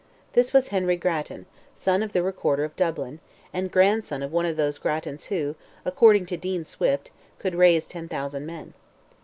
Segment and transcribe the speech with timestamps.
[0.33, 1.45] This was Henry Grattan,
[1.75, 3.19] son of the Recorder of Dublin,
[3.53, 5.53] and grandson of one of those Grattans who,
[5.85, 8.73] according to Dean Swift, "could raise 10,000 men."